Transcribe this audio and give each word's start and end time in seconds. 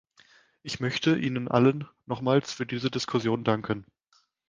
Ich 0.63 0.79
möchte 0.79 1.15
Ihnen 1.15 1.47
allen 1.47 1.87
nochmals 2.07 2.51
für 2.51 2.65
diese 2.65 2.89
Diskussion 2.89 3.43
danken. 3.43 3.85